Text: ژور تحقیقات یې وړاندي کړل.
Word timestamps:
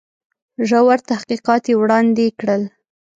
ژور 0.69 0.99
تحقیقات 1.09 1.63
یې 1.69 1.75
وړاندي 1.81 2.27
کړل. 2.39 2.61